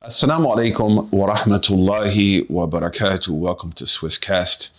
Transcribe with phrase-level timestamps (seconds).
[0.00, 3.30] Assalamu alaikum wa rahmatullahi wa barakatuh.
[3.30, 4.70] Welcome to Swisscast.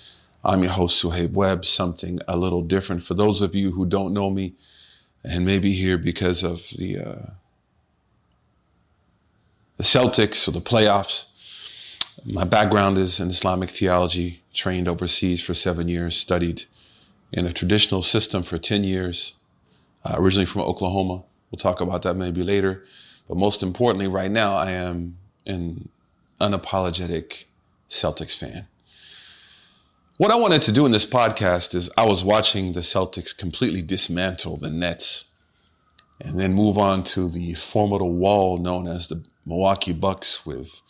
[0.46, 1.66] I'm your host, Suhaib Webb.
[1.66, 4.54] Something a little different for those of you who don't know me
[5.22, 7.32] and maybe here because of the uh,
[9.76, 11.26] the Celtics or the playoffs.
[12.26, 16.64] My background is in Islamic theology, trained overseas for seven years, studied
[17.34, 19.34] in a traditional system for 10 years,
[20.06, 21.24] uh, originally from Oklahoma.
[21.52, 22.86] We'll talk about that maybe later.
[23.30, 25.88] But most importantly, right now, I am an
[26.42, 27.46] unapologetic
[27.88, 28.68] Celtics fan.
[30.18, 33.82] What I wanted to do in this podcast is I was watching the Celtics completely
[33.84, 35.34] dismantle the Nets
[36.20, 40.82] and then move on to the formidable wall known as the Milwaukee Bucks with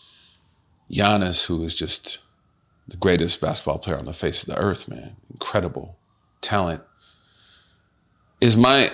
[0.89, 2.19] Giannis, who is just
[2.88, 5.17] the greatest basketball player on the face of the earth, man.
[5.30, 5.97] Incredible
[6.41, 6.81] talent.
[8.41, 8.89] Is my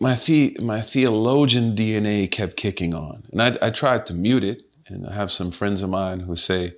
[0.00, 4.62] my the, my theologian DNA kept kicking on, and I, I tried to mute it.
[4.88, 6.74] And I have some friends of mine who say,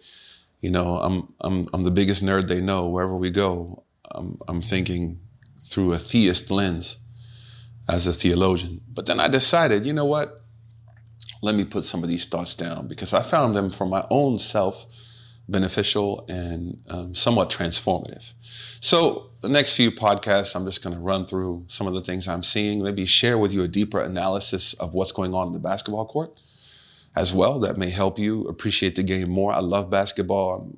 [0.60, 2.88] you know, I'm I'm I'm the biggest nerd they know.
[2.88, 5.20] Wherever we go, I'm I'm thinking
[5.60, 6.98] through a theist lens
[7.88, 8.80] as a theologian.
[8.92, 10.42] But then I decided, you know what?
[11.42, 14.38] Let me put some of these thoughts down because I found them for my own
[14.38, 14.86] self
[15.48, 18.32] beneficial and um, somewhat transformative.
[18.80, 22.26] So, the next few podcasts, I'm just going to run through some of the things
[22.28, 25.58] I'm seeing, maybe share with you a deeper analysis of what's going on in the
[25.58, 26.40] basketball court
[27.14, 27.60] as well.
[27.60, 29.52] That may help you appreciate the game more.
[29.52, 30.74] I love basketball.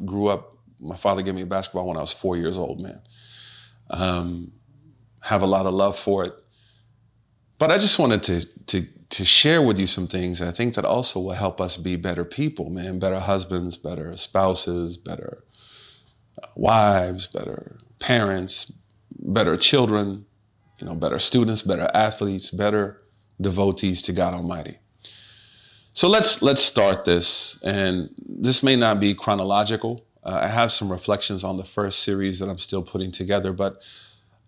[0.00, 2.80] I grew up, my father gave me a basketball when I was four years old,
[2.80, 3.00] man.
[3.90, 4.52] Um,
[5.22, 6.34] have a lot of love for it.
[7.58, 10.86] But I just wanted to, to to share with you some things I think that
[10.86, 15.44] also will help us be better people, man, better husbands, better spouses, better
[16.42, 18.72] uh, wives, better parents,
[19.18, 20.24] better children,
[20.78, 23.02] you know, better students, better athletes, better
[23.38, 24.78] devotees to God Almighty.
[25.92, 30.06] So let's let's start this, and this may not be chronological.
[30.24, 33.84] Uh, I have some reflections on the first series that I'm still putting together, but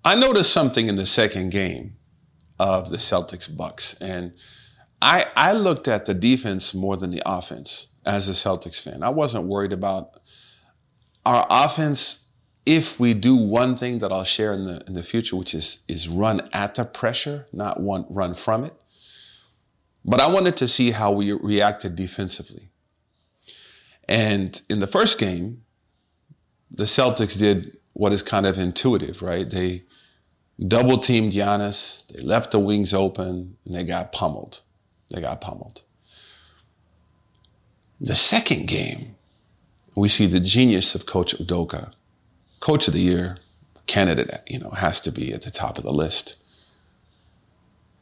[0.07, 1.97] I noticed something in the second game
[2.59, 3.95] of the Celtics Bucks.
[4.01, 4.33] And
[5.03, 9.03] I, I looked at the defense more than the offense as a Celtics fan.
[9.03, 10.21] I wasn't worried about
[11.27, 12.29] our offense
[12.67, 15.85] if we do one thing that I'll share in the in the future, which is
[15.89, 18.75] is run at the pressure, not one run from it.
[20.05, 22.69] But I wanted to see how we reacted defensively.
[24.09, 25.63] And in the first game,
[26.71, 29.49] the Celtics did what is kind of intuitive, right?
[29.49, 29.85] They
[30.59, 34.61] double teamed Giannis, they left the wings open, and they got pummeled.
[35.11, 35.83] They got pummeled.
[38.01, 39.17] The second game,
[39.95, 41.93] we see the genius of Coach Udoka.
[42.61, 43.39] Coach of the Year
[43.87, 46.43] candidate, you know, has to be at the top of the list.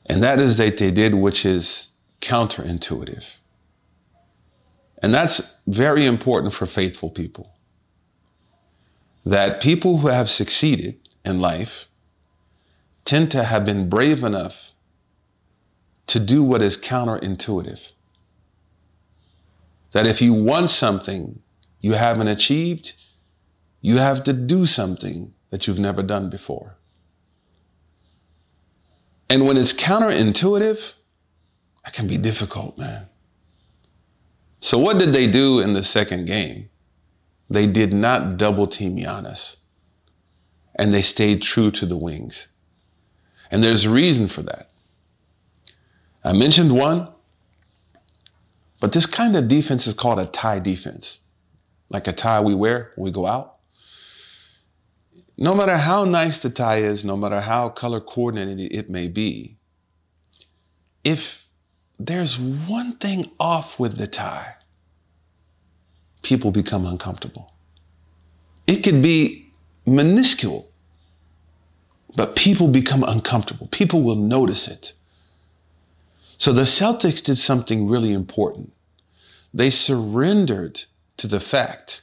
[0.06, 3.36] And that is that they did, which is counterintuitive.
[5.02, 7.52] And that's very important for faithful people.
[9.24, 11.88] That people who have succeeded in life
[13.04, 14.72] tend to have been brave enough
[16.06, 17.92] to do what is counterintuitive.
[19.92, 21.40] That if you want something
[21.80, 22.94] you haven't achieved,
[23.80, 26.76] you have to do something that you've never done before.
[29.28, 30.94] And when it's counterintuitive,
[31.84, 33.08] that can be difficult, man.
[34.60, 36.68] So, what did they do in the second game?
[37.50, 39.56] They did not double team Giannis,
[40.76, 42.51] and they stayed true to the wings.
[43.52, 44.70] And there's a reason for that.
[46.24, 47.08] I mentioned one,
[48.80, 51.20] but this kind of defense is called a tie defense,
[51.90, 53.56] like a tie we wear when we go out.
[55.36, 59.58] No matter how nice the tie is, no matter how color coordinated it may be,
[61.04, 61.46] if
[61.98, 64.54] there's one thing off with the tie,
[66.22, 67.52] people become uncomfortable.
[68.66, 69.50] It could be
[69.84, 70.71] minuscule,
[72.16, 73.68] but people become uncomfortable.
[73.68, 74.92] People will notice it.
[76.36, 78.72] So the Celtics did something really important.
[79.54, 80.82] They surrendered
[81.18, 82.02] to the fact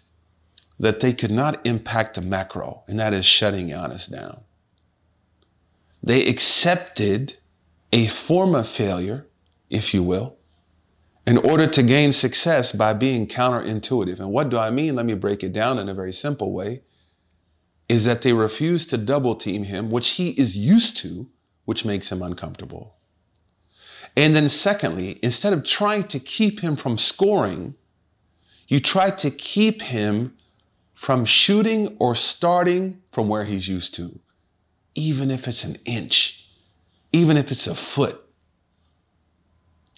[0.79, 4.41] that they could not impact the macro, and that is shutting Giannis down.
[6.01, 7.35] They accepted
[7.91, 9.27] a form of failure,
[9.69, 10.38] if you will,
[11.27, 14.19] in order to gain success by being counterintuitive.
[14.19, 14.95] And what do I mean?
[14.95, 16.81] Let me break it down in a very simple way.
[17.89, 21.30] Is that they refuse to double team him, which he is used to,
[21.65, 22.95] which makes him uncomfortable.
[24.15, 27.75] And then, secondly, instead of trying to keep him from scoring,
[28.68, 30.36] you try to keep him
[30.94, 34.19] from shooting or starting from where he's used to,
[34.94, 36.47] even if it's an inch,
[37.12, 38.21] even if it's a foot.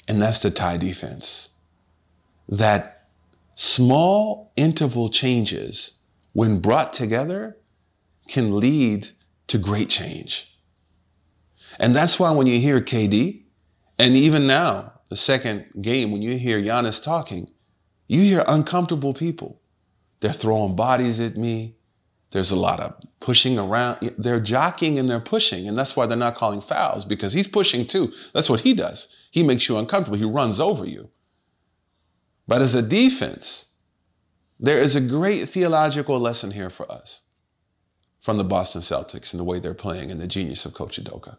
[0.08, 1.50] And that's the tie defense.
[2.52, 3.08] that
[3.56, 6.02] small interval changes,
[6.34, 7.58] when brought together,
[8.28, 9.08] can lead
[9.48, 10.58] to great change.
[11.80, 13.44] And that's why when you hear KD,
[13.98, 17.48] and even now, the second game, when you hear Giannis talking,
[18.08, 19.62] you hear uncomfortable people.
[20.20, 21.76] They're throwing bodies at me.
[22.32, 24.14] There's a lot of pushing around.
[24.18, 25.68] They're jockeying and they're pushing.
[25.68, 28.14] And that's why they're not calling fouls because he's pushing too.
[28.34, 29.28] That's what he does.
[29.32, 30.18] He makes you uncomfortable.
[30.18, 31.10] He runs over you.
[32.48, 33.78] But as a defense,
[34.60, 37.22] there is a great theological lesson here for us
[38.22, 41.38] from the Boston Celtics and the way they're playing and the genius of Coach Udoka.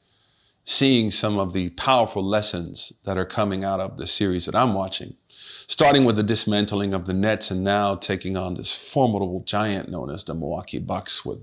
[0.64, 4.74] seeing some of the powerful lessons that are coming out of the series that I'm
[4.74, 9.90] watching, starting with the dismantling of the Nets and now taking on this formidable giant
[9.90, 11.40] known as the Milwaukee Bucks with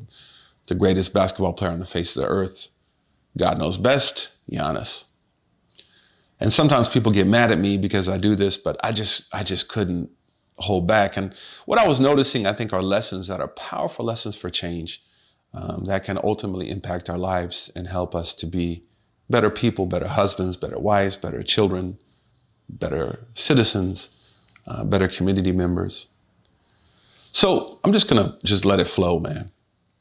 [0.66, 2.68] the greatest basketball player on the face of the earth.
[3.36, 5.06] God knows best, Giannis.
[6.38, 9.42] And sometimes people get mad at me because I do this, but I just, I
[9.42, 10.10] just couldn't
[10.58, 11.16] hold back.
[11.16, 11.34] And
[11.66, 15.02] what I was noticing, I think, are lessons that are powerful lessons for change
[15.52, 18.84] um, that can ultimately impact our lives and help us to be
[19.30, 21.98] better people, better husbands, better wives, better children,
[22.68, 24.36] better citizens,
[24.66, 26.08] uh, better community members.
[27.32, 29.50] So I'm just gonna just let it flow, man.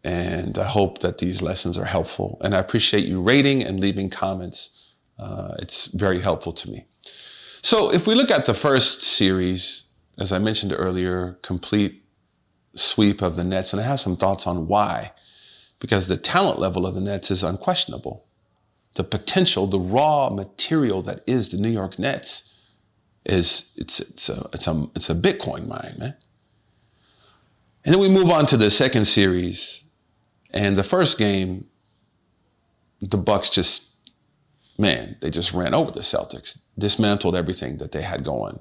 [0.03, 2.37] And I hope that these lessons are helpful.
[2.41, 4.95] And I appreciate you rating and leaving comments.
[5.17, 6.85] Uh, it's very helpful to me.
[7.61, 12.03] So if we look at the first series, as I mentioned earlier, complete
[12.75, 15.11] sweep of the Nets, and I have some thoughts on why.
[15.79, 18.25] Because the talent level of the Nets is unquestionable
[18.95, 22.49] the potential, the raw material that is the New York Nets
[23.25, 26.15] is it's it's a it's a it's a Bitcoin mine, man.
[27.85, 29.89] And then we move on to the second series,
[30.53, 31.65] and the first game,
[33.01, 33.95] the Bucks just
[34.77, 38.59] man, they just ran over the Celtics, dismantled everything that they had going.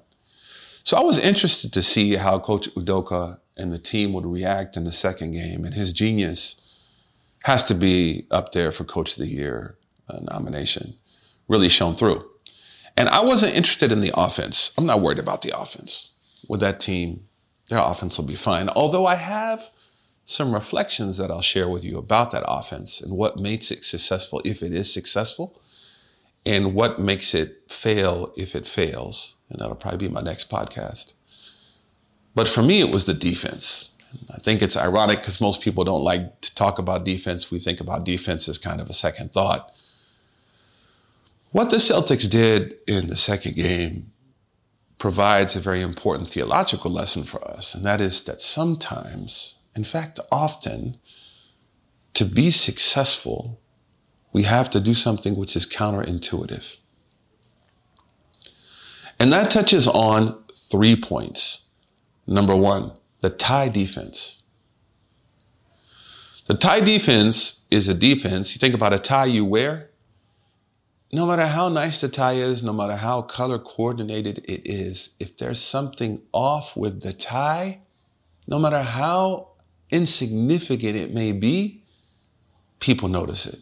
[0.84, 4.84] So I was interested to see how Coach Udoka and the team would react in
[4.84, 6.58] the second game, and his genius
[7.44, 9.76] has to be up there for Coach of the Year
[10.08, 10.94] uh, nomination
[11.48, 12.28] really shone through.
[12.96, 14.72] And I wasn't interested in the offense.
[14.76, 16.14] I'm not worried about the offense.
[16.48, 17.24] With that team,
[17.68, 18.68] their offense will be fine.
[18.68, 19.70] Although I have
[20.24, 24.40] some reflections that I'll share with you about that offense and what makes it successful
[24.44, 25.60] if it is successful
[26.44, 29.36] and what makes it fail if it fails.
[29.48, 31.14] And that'll probably be my next podcast.
[32.34, 33.98] But for me, it was the defense.
[34.30, 37.50] I think it's ironic because most people don't like to talk about defense.
[37.50, 39.72] We think about defense as kind of a second thought.
[41.50, 44.10] What the Celtics did in the second game
[44.98, 50.18] provides a very important theological lesson for us, and that is that sometimes, in fact,
[50.30, 50.96] often,
[52.14, 53.60] to be successful,
[54.32, 56.76] we have to do something which is counterintuitive.
[59.20, 61.70] And that touches on three points.
[62.26, 64.42] Number one, the tie defense.
[66.46, 68.54] The tie defense is a defense.
[68.54, 69.90] You think about a tie you wear,
[71.12, 75.36] no matter how nice the tie is, no matter how color coordinated it is, if
[75.36, 77.80] there's something off with the tie,
[78.48, 79.48] no matter how
[79.90, 81.82] insignificant it may be,
[82.80, 83.60] people notice it.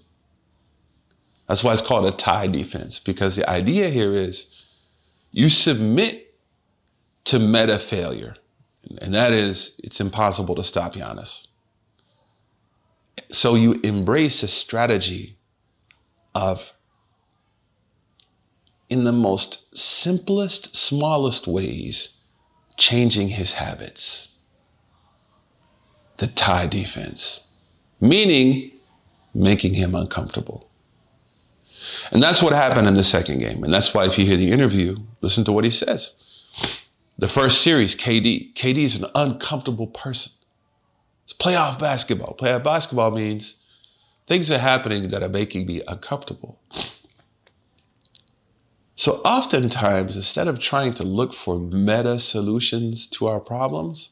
[1.50, 4.46] That's why it's called a tie defense, because the idea here is
[5.32, 6.32] you submit
[7.24, 8.36] to meta failure.
[9.02, 11.48] And that is, it's impossible to stop Giannis.
[13.32, 15.38] So you embrace a strategy
[16.36, 16.72] of
[18.88, 22.22] in the most simplest, smallest ways,
[22.76, 24.38] changing his habits.
[26.18, 27.56] The tie defense,
[28.00, 28.70] meaning
[29.34, 30.69] making him uncomfortable.
[32.12, 33.64] And that's what happened in the second game.
[33.64, 36.14] And that's why if you hear the interview, listen to what he says.
[37.18, 38.54] The first series, KD.
[38.54, 40.32] KD is an uncomfortable person.
[41.24, 42.34] It's playoff basketball.
[42.34, 43.64] Playoff basketball means
[44.26, 46.60] things are happening that are making me uncomfortable.
[48.96, 54.10] So oftentimes, instead of trying to look for meta solutions to our problems,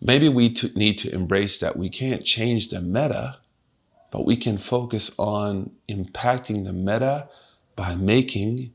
[0.00, 3.38] maybe we need to embrace that we can't change the meta,
[4.14, 7.28] but we can focus on impacting the meta
[7.74, 8.72] by making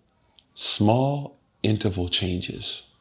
[0.53, 2.91] small interval changes,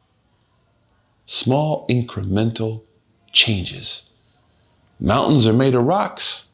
[1.27, 2.85] small incremental
[3.33, 4.13] changes.
[5.01, 6.53] Mountains are made of rocks.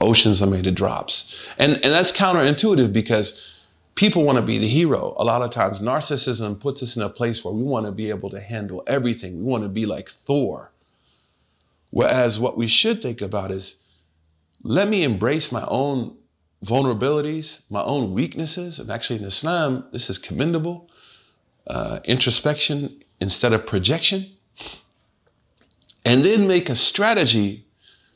[0.00, 1.48] Oceans are made of drops.
[1.56, 5.14] And, and that's counterintuitive because people want to be the hero.
[5.18, 8.10] A lot of times, narcissism puts us in a place where we want to be
[8.10, 9.38] able to handle everything.
[9.38, 10.72] We want to be like Thor.
[11.90, 13.86] Whereas what we should think about is
[14.62, 16.16] let me embrace my own
[16.64, 18.78] vulnerabilities, my own weaknesses.
[18.78, 20.90] And actually, in Islam, this is commendable.
[21.66, 24.24] Uh, introspection instead of projection.
[26.04, 27.66] And then make a strategy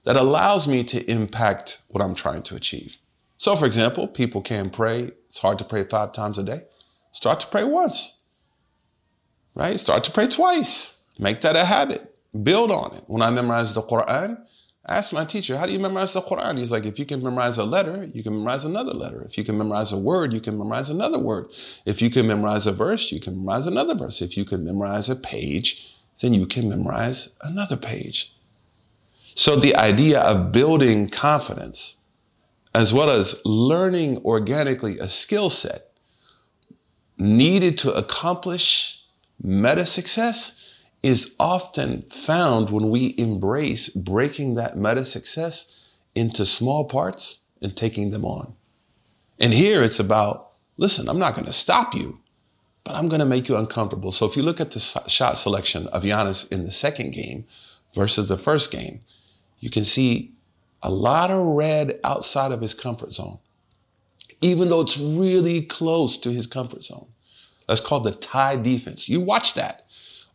[0.04, 2.98] that allows me to impact what I'm trying to achieve.
[3.36, 5.10] So, for example, people can pray.
[5.26, 6.62] It's hard to pray five times a day.
[7.10, 8.20] Start to pray once,
[9.54, 9.78] right?
[9.78, 11.02] Start to pray twice.
[11.18, 12.14] Make that a habit.
[12.42, 13.04] Build on it.
[13.06, 14.38] When I memorize the Quran,
[14.86, 16.58] ask my teacher, how do you memorize the Quran?
[16.58, 19.22] He's like, if you can memorize a letter, you can memorize another letter.
[19.22, 21.46] If you can memorize a word, you can memorize another word.
[21.86, 24.20] If you can memorize a verse, you can memorize another verse.
[24.20, 28.34] If you can memorize a page, then you can memorize another page.
[29.34, 31.96] So the idea of building confidence
[32.74, 35.92] as well as learning organically a skill set
[37.16, 39.04] needed to accomplish
[39.40, 40.63] meta success
[41.04, 48.08] is often found when we embrace breaking that meta success into small parts and taking
[48.08, 48.54] them on.
[49.38, 52.20] And here it's about listen, I'm not going to stop you,
[52.84, 54.12] but I'm going to make you uncomfortable.
[54.12, 57.44] So if you look at the shot selection of Giannis in the second game
[57.92, 59.02] versus the first game,
[59.60, 60.32] you can see
[60.82, 63.40] a lot of red outside of his comfort zone,
[64.40, 67.08] even though it's really close to his comfort zone.
[67.68, 69.06] That's called the tie defense.
[69.06, 69.84] You watch that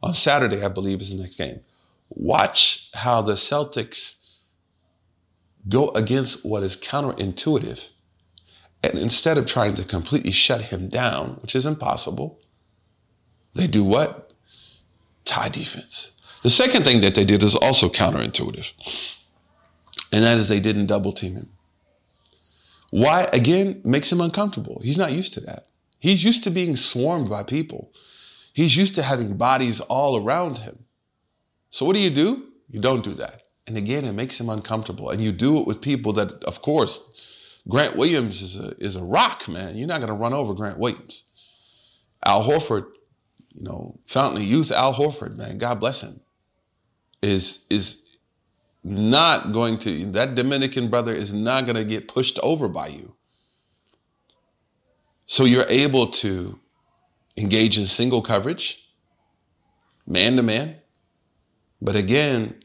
[0.02, 1.62] on Saturday, I believe is the next game.
[2.10, 4.38] Watch how the Celtics
[5.68, 7.90] go against what is counterintuitive.
[8.82, 12.40] And instead of trying to completely shut him down, which is impossible,
[13.54, 14.34] they do what?
[15.26, 16.16] Tie defense.
[16.44, 19.18] The second thing that they did is also counterintuitive
[20.12, 21.50] and that is they didn't double team him.
[22.92, 23.30] Why?
[23.32, 24.82] Again, makes him uncomfortable.
[24.84, 25.68] He's not used to that.
[26.00, 27.92] He's used to being swarmed by people.
[28.54, 30.86] He's used to having bodies all around him.
[31.70, 32.48] So what do you do?
[32.70, 33.44] You don't do that.
[33.68, 35.10] And again, it makes him uncomfortable.
[35.10, 39.04] And you do it with people that, of course, Grant Williams is a, is a
[39.04, 39.78] rock, man.
[39.78, 41.24] You're not going to run over Grant Williams.
[42.26, 42.86] Al Horford,
[43.54, 46.20] you know, Fountain of Youth, Al Horford, man, God bless him,
[47.22, 48.18] is, is
[48.84, 53.16] not going to, that Dominican brother is not going to get pushed over by you.
[55.26, 56.60] So you're able to
[57.40, 58.90] engage in single coverage,
[60.06, 60.76] man to man.
[61.82, 62.56] But again,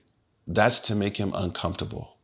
[0.47, 2.19] that's to make him uncomfortable.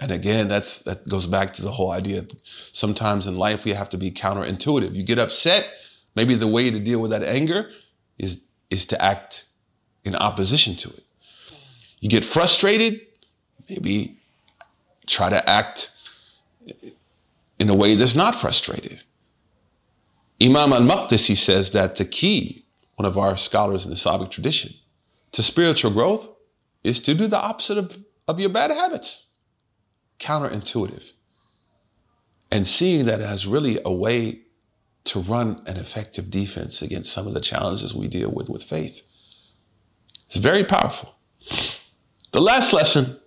[0.00, 3.72] And again, that's that goes back to the whole idea of sometimes in life we
[3.72, 4.94] have to be counterintuitive.
[4.94, 5.68] You get upset,
[6.16, 7.70] maybe the way to deal with that anger
[8.18, 9.46] is is to act
[10.04, 11.04] in opposition to it.
[12.00, 13.00] You get frustrated,
[13.68, 14.18] maybe
[15.06, 15.90] try to act
[17.58, 19.04] in a way that's not frustrated.
[20.44, 22.64] Imam al-Maqdisi says that the key,
[22.96, 24.72] one of our scholars in the Islamic tradition,
[25.32, 26.28] to spiritual growth
[26.82, 27.98] is to do the opposite of,
[28.28, 29.30] of your bad habits.
[30.18, 31.12] Counterintuitive.
[32.52, 34.42] And seeing that as really a way
[35.04, 39.02] to run an effective defense against some of the challenges we deal with with faith.
[40.26, 41.14] It's very powerful.
[42.32, 43.18] The last lesson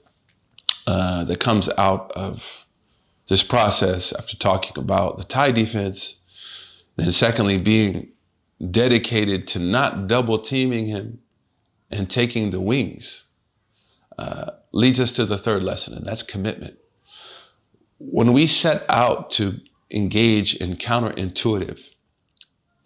[0.86, 2.66] uh, that comes out of
[3.28, 6.17] this process after talking about the tie defense.
[6.98, 8.12] Then, secondly, being
[8.72, 11.20] dedicated to not double teaming him
[11.92, 13.32] and taking the wings
[14.18, 16.78] uh, leads us to the third lesson, and that's commitment.
[18.00, 19.60] When we set out to
[19.92, 21.94] engage in counterintuitive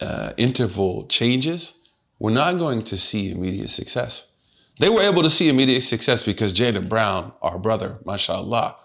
[0.02, 1.90] uh, interval changes,
[2.20, 4.32] we're not going to see immediate success.
[4.80, 8.78] They were able to see immediate success because Jaylen Brown, our brother, mashallah,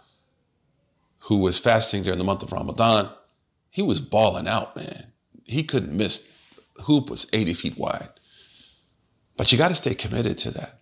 [1.25, 3.11] who was fasting during the month of Ramadan,
[3.71, 5.13] he was balling out, man.
[5.47, 6.31] He couldn't miss.
[6.85, 8.09] hoop was 80 feet wide.
[9.37, 10.81] But you got to stay committed to that.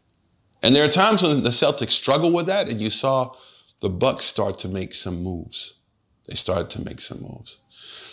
[0.62, 3.34] And there are times when the Celtics struggle with that, and you saw
[3.80, 5.74] the Bucks start to make some moves.
[6.26, 7.58] they started to make some moves.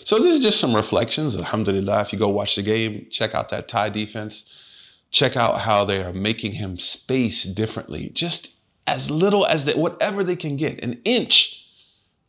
[0.03, 1.37] So this is just some reflections.
[1.37, 5.05] Alhamdulillah, if you go watch the game, check out that tie defense.
[5.11, 8.53] Check out how they are making him space differently, just
[8.87, 11.65] as little as they, whatever they can get, an inch,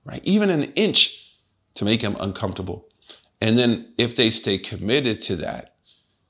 [0.05, 0.21] right?
[0.23, 1.35] Even an inch
[1.75, 2.89] to make him uncomfortable.
[3.43, 5.75] And then if they stay committed to that,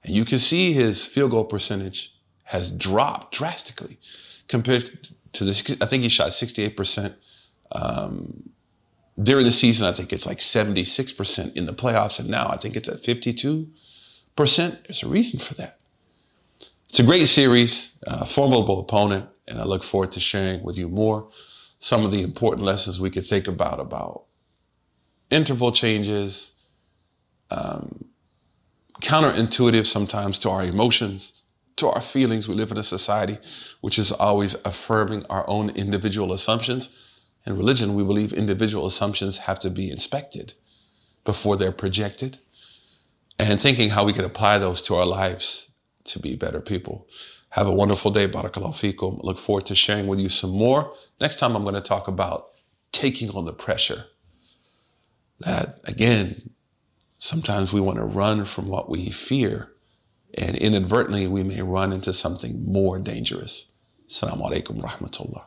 [0.03, 3.99] and you can see his field goal percentage has dropped drastically
[4.49, 5.77] compared to this.
[5.83, 7.15] I think he shot 68%.
[7.73, 8.49] Um,
[9.23, 12.77] during the season, I think it's like 76% in the playoffs, and now I think
[12.77, 13.69] it's at 52%.
[14.35, 15.77] There's a reason for that.
[16.89, 20.89] It's a great series, a formidable opponent, and I look forward to sharing with you
[20.89, 21.29] more
[21.79, 24.25] some of the important lessons we could think about about
[25.31, 26.62] interval changes,
[27.53, 28.07] um,
[29.01, 31.45] counterintuitive sometimes to our emotions,
[31.77, 32.49] to our feelings.
[32.49, 33.39] We live in a society
[33.81, 37.13] which is always affirming our own individual assumptions
[37.47, 40.55] in religion, we believe individual assumptions have to be inspected
[41.25, 42.39] before they're projected
[43.39, 47.09] and thinking how we could apply those to our lives to be better people.
[47.51, 48.29] Have a wonderful day.
[48.29, 49.23] Barakallahu fikum.
[49.23, 50.95] Look forward to sharing with you some more.
[51.21, 52.51] Next time, I'm going to talk about
[52.93, 54.07] taking on the pressure.
[55.41, 56.52] That, again,
[57.23, 59.73] sometimes we want to run from what we fear,
[60.37, 63.77] and inadvertently, we may run into something more dangerous.
[64.09, 65.45] Assalamu alaikum rahmatullah.